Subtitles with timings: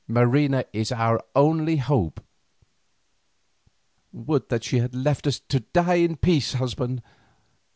[0.07, 2.21] Marina is our only hope."
[4.11, 7.03] "Would that she had left us to die in peace, husband.